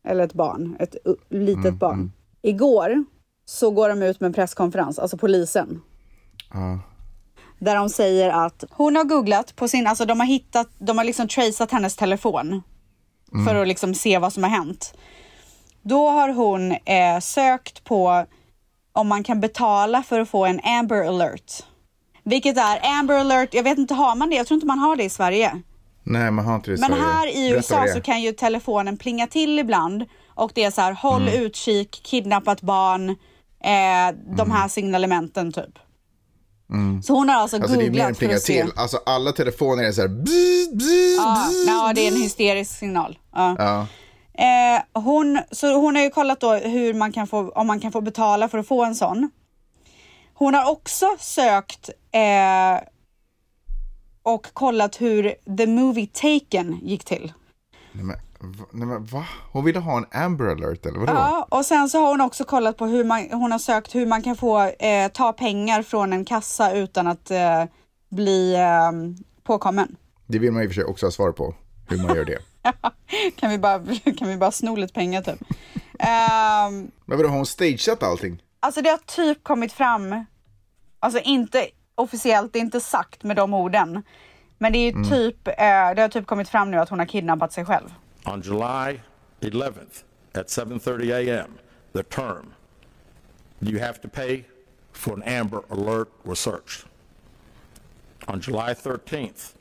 [0.03, 0.95] Eller ett barn, ett
[1.29, 2.11] litet barn.
[2.41, 3.05] Igår
[3.49, 5.81] så går de ut med en presskonferens, alltså polisen.
[6.53, 6.79] Ja.
[7.59, 11.05] Där de säger att hon har googlat på sin, alltså de har hittat, de har
[11.05, 12.63] liksom traceat hennes telefon.
[13.47, 14.93] För att liksom se vad som har hänt.
[15.81, 18.25] Då har hon eh, sökt på
[18.93, 21.51] om man kan betala för att få en Amber alert.
[22.23, 24.35] Vilket är Amber alert, jag vet inte, har man det?
[24.35, 25.61] Jag tror inte man har det i Sverige.
[26.03, 27.03] Nej, man har inte det i Men Sverige.
[27.03, 30.05] här i USA så kan ju telefonen plinga till ibland
[30.35, 31.41] och det är så här, håll Mm.
[31.43, 33.15] utkik, kidnappat barn,
[33.63, 35.79] eh, de här signalementen typ.
[37.03, 37.63] Så hon har alltså, Mm.
[37.71, 38.63] Alltså googlat för att se.
[38.63, 38.71] till.
[38.75, 41.67] Alltså alla telefoner är så här bzz, bzz, Ja, bzz.
[41.67, 43.19] ja, det är en hysterisk signal.
[43.35, 43.55] Ja.
[43.59, 43.87] Ja.
[44.43, 47.91] Eh, hon, så hon har ju kollat då hur man kan få, om man kan
[47.91, 49.29] få betala för att få en sån.
[50.33, 52.87] Hon har också sökt eh,
[54.23, 57.33] och kollat hur the movie Taken gick till.
[58.71, 59.25] Nej men, va?
[59.51, 61.13] Hon ville ha en Amber alert eller vadå?
[61.13, 64.05] Ja, och sen så har hon också kollat på hur man, hon har sökt hur
[64.05, 67.63] man kan få eh, ta pengar från en kassa utan att eh,
[68.09, 68.91] bli eh,
[69.43, 69.95] påkommen.
[70.27, 71.55] Det vill man i och för sig också ha svar på,
[71.89, 72.39] hur man gör det.
[73.39, 73.79] kan, vi bara,
[74.17, 75.41] kan vi bara sno lite pengar typ?
[75.99, 78.43] Ehm, Men vadå, har hon stageat allting?
[78.59, 80.25] alltså det har typ kommit fram,
[80.99, 84.03] alltså inte officiellt, det är inte sagt med de orden.
[84.57, 85.09] Men det är Mm.
[85.09, 85.53] typ, eh,
[85.95, 87.93] det har typ kommit fram nu att hon har kidnappat sig själv.
[88.27, 88.99] On July
[89.41, 90.03] 11th
[90.35, 91.59] at 7:30 a.m.,
[91.93, 92.55] the term
[93.61, 94.45] you have to pay
[94.91, 96.83] for an Amber Alert was searched.
[98.27, 99.53] On July 13th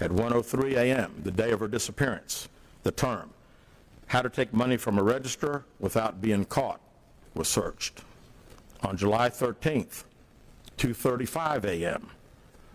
[0.00, 2.48] at 1:03 a.m., the day of her disappearance,
[2.84, 3.30] the term
[4.06, 6.80] how to take money from a register without being caught
[7.34, 8.02] was searched.
[8.84, 10.04] On July 13th,
[10.78, 12.10] 2:35 a.m.,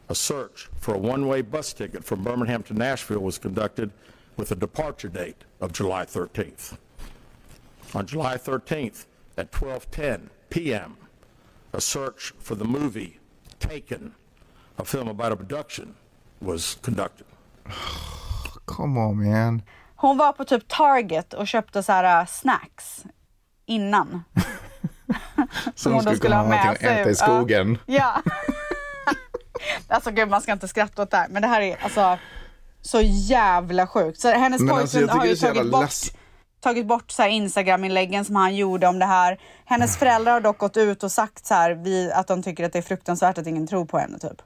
[0.10, 3.92] a search for a one-way bus ticket from Birmingham to Nashville was conducted
[4.40, 6.78] with a departure date of July 13th.
[7.94, 9.06] On July 13th
[9.38, 10.96] at 12:10 p.m.,
[11.74, 13.20] a search for the movie
[13.60, 14.14] Taken,
[14.78, 15.96] a film about abduction,
[16.42, 17.26] was conducted.
[18.66, 19.62] Come on man.
[19.96, 23.06] Hon var på typ Target och köpte så här äh, snacks
[23.66, 24.24] innan.
[25.76, 27.78] Som hon skulle kunna ha någonting att äta i skogen.
[27.86, 28.22] Ja.
[29.88, 32.18] alltså gud, man ska inte skratta åt det här, men det här är alltså
[32.82, 34.20] så jävla sjukt.
[34.20, 36.12] Så hennes Men alltså, pojkvän tycker har ju tagit bort, less-
[36.60, 39.40] tagit bort så här Instagram-inläggen som han gjorde om det här.
[39.66, 42.74] Hennes föräldrar har dock gått ut och sagt så här, vi, att de tycker att
[42.74, 44.42] det är fruktansvärt att ingen tror på henne typ.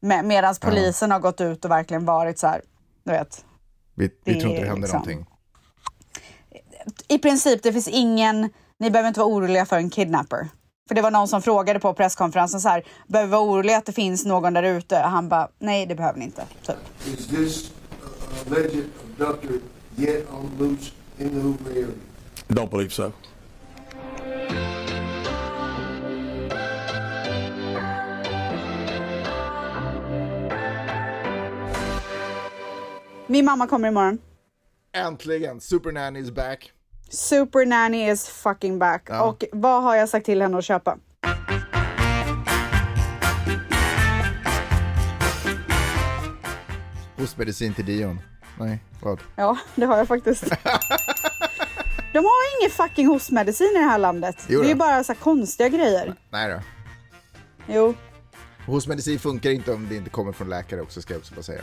[0.00, 2.62] Med, Medan polisen har gått ut och verkligen varit så här,
[3.04, 3.44] du vet.
[3.94, 5.26] Vi, vi Det tror inte det händer liksom- någonting.
[7.08, 10.48] I princip, det finns ingen, ni behöver inte vara oroliga för en kidnapper.
[10.88, 13.86] För det var någon som frågade på presskonferensen så här, behöver vi vara oroliga att
[13.86, 14.96] det finns någon där ute?
[14.96, 16.46] Han bara, nej det behöver ni inte.
[16.62, 16.76] Typ.
[17.06, 18.84] Is this uh, alleged
[19.20, 19.60] abductor
[19.96, 21.94] yet on loose in the Hoover area?
[22.48, 23.12] Don't believe so.
[33.26, 34.18] Min mamma kommer imorgon.
[34.92, 36.72] Äntligen, Super Nanny is back.
[37.08, 39.02] Super nanny is fucking back.
[39.08, 39.22] Ja.
[39.22, 40.98] Och vad har jag sagt till henne att köpa?
[47.16, 48.20] Hostmedicin till Dion.
[48.58, 49.20] Nej, vad?
[49.36, 50.44] Ja, det har jag faktiskt.
[52.12, 54.36] De har ingen fucking hostmedicin i det här landet.
[54.48, 56.14] Jo det är bara så konstiga grejer.
[56.30, 56.60] Nej då.
[57.68, 57.94] Jo,
[58.66, 61.62] Hostmedicin funkar inte om det inte kommer från läkare också, ska jag också bara säga.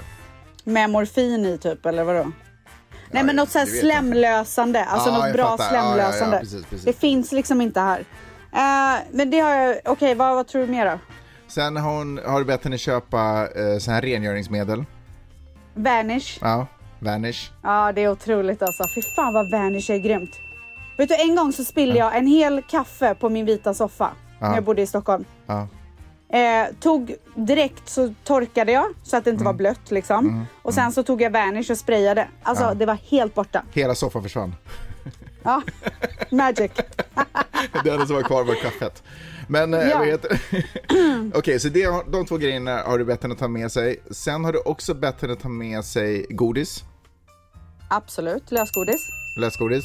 [0.63, 2.31] med morfin i typ, eller vadå?
[3.15, 4.12] Nej men något så här det vet jag inte.
[4.12, 5.75] slemlösande, alltså Ja, något bra fattar.
[5.75, 6.39] Ja, ja, ja, slemlösande.
[6.39, 6.86] precis, precis.
[6.86, 7.99] Det finns liksom inte här.
[8.54, 10.99] Eh, men det har jag, okej vad, vad tror du mer då?
[11.47, 14.86] Sen har, hon, har du bett henne köpa eh, så här rengöringsmedel.
[15.73, 16.38] Vanish.
[16.41, 16.67] Ja,
[16.99, 17.51] Vanish.
[17.63, 18.84] Ja det är otroligt alltså.
[18.95, 20.32] Fy fan vad Vanish är grymt.
[20.97, 24.10] Vet du en gång så spillde jag en hel kaffe på min vita soffa.
[24.39, 25.25] När jag bodde i Stockholm.
[26.29, 29.45] Eh, tog direkt så torkade jag så att det inte Mm.
[29.45, 30.45] var blött liksom.
[30.61, 32.27] Och sen så tog jag Vanish och sprayade.
[32.43, 32.73] Alltså Ja.
[32.73, 33.63] det var helt borta.
[33.73, 34.55] Hela soffan försvann.
[35.43, 35.61] Ja,
[36.31, 36.71] magic.
[37.83, 39.03] Det enda som var kvar var kaffet.
[39.47, 39.97] Men eh, Ja.
[39.97, 40.41] vad heter?
[41.38, 44.03] Okej, så det, de två grejerna har du bett henne ta med sig.
[44.11, 46.83] Sen har du också bett henne ta med sig godis,
[47.89, 49.01] Absolut, lösgodis.
[49.39, 49.83] lösgodis.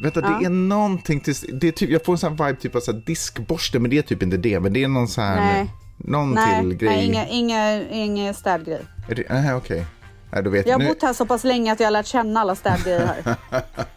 [0.00, 0.38] Vänta, Ja.
[0.38, 2.80] det är någonting till, det är typ, jag får en sån här vibe typ av
[2.80, 4.60] så här diskborste, men det är typ inte det.
[4.60, 5.70] Men det är någon sån här, Nej.
[5.96, 6.88] någon nej, till grej.
[6.96, 8.80] nej, inga, inga, inga städgrej.
[9.30, 9.86] Nej, okej.
[10.32, 12.06] Nej, då vet Jag har nu- bott här så pass länge att jag har lärt
[12.06, 13.36] känna alla städgrejer här.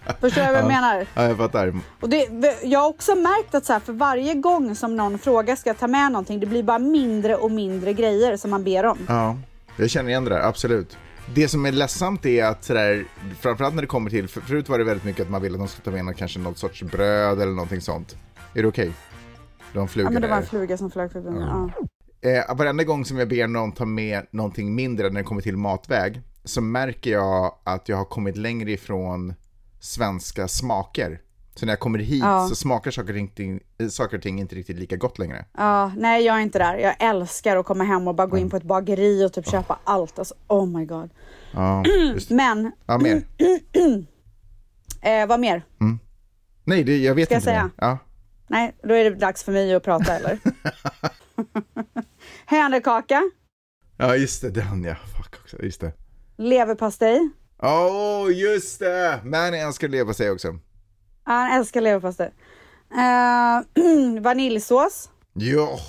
[0.22, 0.68] Förstår du vad jag Ja.
[0.68, 1.06] menar?
[1.14, 1.74] Ja, jag fattar.
[2.00, 2.28] Och det,
[2.64, 5.78] jag har också märkt att så här, för varje gång som någon frågar ska jag
[5.80, 8.98] ta med någonting, det blir bara mindre och mindre grejer som man ber om.
[9.08, 9.38] Ja,
[9.78, 10.98] jag känner igen det där, absolut.
[11.36, 13.06] Det som är ledsamt är att sådär,
[13.40, 15.62] framförallt när det kommer till, för, förut var det väldigt mycket att man ville att
[15.62, 18.18] de skulle ta med något, kanske något sorts bröd eller någonting sånt.
[18.54, 18.92] Är det okej?
[19.74, 21.42] De flugor Ja, men det var en fluga som flög förbi mig.
[21.42, 21.70] Ja.
[22.30, 25.58] Eh, varenda gång som jag ber någon ta med någonting mindre när det kommer till
[25.58, 29.34] matväg så märker jag att jag har kommit längre ifrån
[29.80, 31.22] svenska smaker.
[31.60, 32.48] Så när jag kommer hit Ja.
[32.50, 35.46] så smakar saker och, ting, eh, saker och ting inte riktigt lika gott längre.
[35.58, 36.78] Ja, nej jag är inte där.
[36.78, 39.80] Jag älskar att komma hem och bara gå in på ett bageri och typ köpa
[39.84, 40.20] allt.
[40.20, 41.10] Alltså, oh my god.
[41.54, 41.84] Ja.
[42.30, 43.22] Men, Ja, mer.
[45.02, 45.64] eh, vad mer?
[46.64, 47.64] Nej, det, jag vet Ska jag inte säga?
[47.64, 47.72] mer.
[47.78, 47.98] Ja.
[48.48, 50.40] Nej, då är det dags för mig att prata eller?
[52.46, 53.22] Hänekaka,
[53.98, 54.96] ja, just det, den ja.
[55.18, 55.94] Fuck också, just det.
[56.38, 57.30] leverpastej.
[57.64, 59.20] Åh, oh, just det!
[59.24, 60.60] Manny älskar leverpastej också.
[61.28, 62.34] Ja, Han älskar leverpastej.
[62.92, 65.10] Eh, vaniljsås.
[65.34, 65.80] Ja,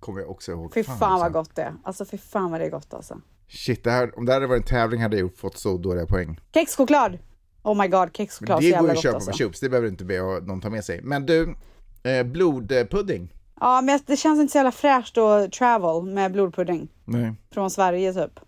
[0.00, 0.74] kommer jag också ihåg.
[0.74, 1.18] Fy fan, alltså.
[1.24, 1.74] vad gott det är.
[1.84, 3.20] Alltså fy fan vad det är gott alltså.
[3.48, 6.06] Shit, det här, om det här hade varit en tävling hade jag fått så dåliga
[6.06, 6.40] poäng.
[6.54, 7.18] Kexchoklad!
[7.62, 9.30] Oh my god, kexchoklad så det går jävla ju att gott köpa alltså.
[9.30, 11.00] på Chups, det behöver inte be någon ta med sig.
[11.02, 11.56] Men du,
[12.02, 13.34] eh, blodpudding?
[13.60, 16.88] Ja, men det känns inte så jävla fräscht att travel med blodpudding.
[17.04, 17.32] Nej.
[17.54, 18.40] Från Sverige typ.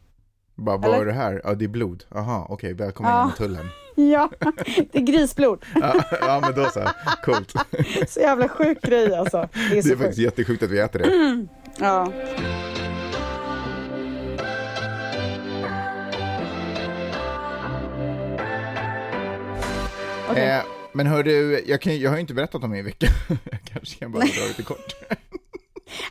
[0.54, 1.00] Bara, vad Eller?
[1.00, 1.40] är det här?
[1.44, 2.04] Ja, det är blod.
[2.14, 3.24] Aha, okej, välkommen Ja.
[3.24, 3.66] in i tullen.
[4.12, 4.30] Ja,
[4.92, 5.64] det är grisblod.
[5.74, 6.88] Ja, ja, men då så.
[7.24, 7.52] Coolt.
[8.09, 9.48] Så jävla sjuk grej alltså.
[9.52, 10.18] Det är Det är faktiskt sjukt.
[10.18, 11.04] jättesjukt att vi äter det.
[11.04, 11.48] Mm.
[11.78, 12.12] Ja.
[20.30, 20.48] Okej.
[20.48, 23.07] Eh, men hör du, jag, kan, jag har ju inte berättat om min vecka.
[23.50, 24.94] Jag kanske kan bara dra lite kort.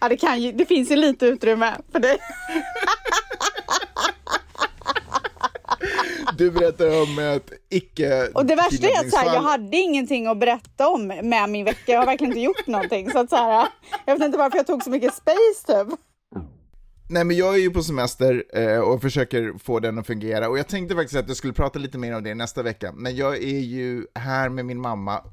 [0.02, 2.18] ja, det, kan ju, det finns ju lite utrymme för dig.
[6.38, 10.28] Du berättar om ett icke Och det värsta är att så här, jag hade ingenting
[10.28, 11.92] att berätta om med min vecka.
[11.92, 13.12] Jag har verkligen inte gjort någonting.
[13.12, 13.68] Så att så här,
[14.06, 16.00] jag vet inte varför jag tog så mycket space typ.
[17.10, 20.60] Nej men jag är ju på semester eh, och försöker få den att fungera och
[20.60, 22.92] jag tänkte faktiskt att jag skulle prata lite mer om det nästa vecka.
[22.96, 25.24] Men jag är ju här med min mamma,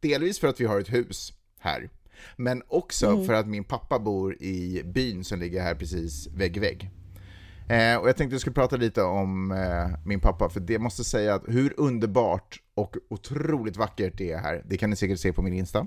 [0.00, 1.90] delvis för att vi har ett hus här.
[2.36, 3.26] Men också Mm.
[3.26, 6.90] för att min pappa bor i byn som ligger här precis vägg i vägg.
[7.68, 11.04] Eh, och jag tänkte jag skulle prata lite om eh, min pappa, för det måste
[11.04, 15.32] säga att hur underbart och otroligt vackert det är här, det kan ni säkert se
[15.32, 15.86] på min Insta.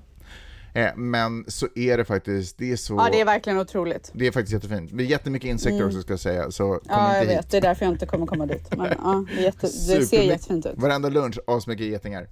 [0.73, 2.93] Eh, men så är det faktiskt, det är så...
[2.95, 4.11] Ja, det är verkligen otroligt.
[4.13, 4.89] Det är faktiskt jättefint.
[4.93, 5.87] Det är jättemycket insekter Mm.
[5.87, 7.39] också ska jag säga, så kom Ja, jag inte hit.
[7.39, 7.49] vet.
[7.51, 8.75] Det är därför jag inte kommer komma dit.
[8.77, 10.73] Men ja, det, jätte, det ser jättefint ut.
[10.77, 12.27] Varenda lunch, asmycket getingar.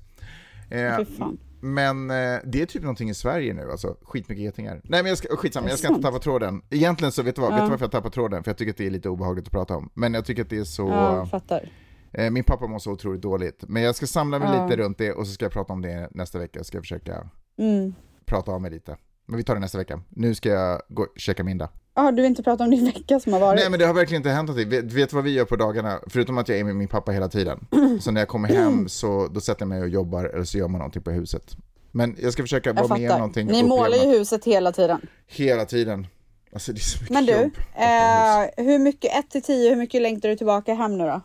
[0.70, 1.38] Eh, Fy fan.
[1.74, 4.82] Men eh, det är typ någonting i Sverige nu, alltså skitmycket getingar.
[4.84, 6.62] Nej men jag ska, skitsamma, jag ska inte tappa tråden.
[6.70, 7.64] Egentligen så, vet du vad, vet Ja.
[7.66, 8.44] du varför jag tappar tråden?
[8.44, 9.90] För jag tycker att det är lite obehagligt att prata om.
[9.94, 10.88] Men jag tycker att det är så...
[10.90, 11.70] Ja, fattar.
[12.12, 13.64] eh, min pappa mår så otroligt dåligt.
[13.68, 14.66] Men jag ska samla mig Ja.
[14.66, 16.60] lite runt det och så ska jag prata om det nästa vecka.
[16.60, 17.94] Jag ska försöka Mm.
[18.26, 18.98] prata av mig lite.
[19.26, 20.02] Men vi tar det nästa vecka.
[20.10, 21.70] Nu ska jag gå och checka Minda.
[21.96, 23.60] Ja, du vill inte prata om din vecka som har varit?
[23.60, 24.70] Nej men det har verkligen inte hänt någonting.
[24.70, 26.00] Vet, vet vad vi gör på dagarna?
[26.08, 27.68] Förutom att jag är med min pappa hela tiden.
[28.02, 30.68] Så när jag kommer hem så då sätter jag mig och jobbar eller så gör
[30.68, 31.58] man någonting på huset.
[31.92, 33.48] Men jag ska försöka jag vara med om någonting.
[33.48, 35.02] Ni målar ju huset hela tiden.
[35.28, 36.08] Hela tiden.
[36.54, 37.52] Alltså det är så mycket Men du, jobb.
[37.76, 41.22] eh, hur mycket, 1 till 10, hur mycket längtar du tillbaka hem nu då?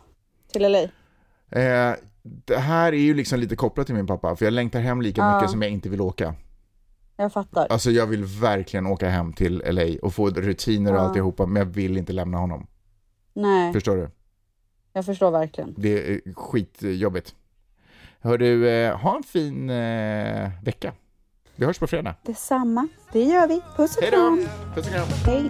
[0.53, 0.79] Till LA?
[1.61, 1.95] Eh,
[2.45, 5.21] det här är ju liksom lite kopplat till min pappa, för jag längtar hem lika
[5.21, 5.35] Ja.
[5.35, 6.35] mycket som jag inte vill åka.
[7.21, 7.67] Jag fattar.
[7.69, 11.01] Alltså jag vill verkligen åka hem till LA och få rutiner och Ja.
[11.01, 12.67] alltihopa, men jag vill inte lämna honom.
[13.33, 14.09] Nej, Förstår du?
[14.93, 15.73] jag förstår verkligen.
[15.77, 17.35] Det är skitjobbigt.
[18.19, 20.93] Hör du, eh, ha en fin eh, vecka.
[21.55, 22.15] Vi hörs på fredag.
[22.25, 23.61] Detsamma, det gör vi.
[23.77, 24.17] Puss och Hej då.
[24.17, 24.47] kram.
[24.75, 25.07] Puss och kram.
[25.25, 25.49] Hej.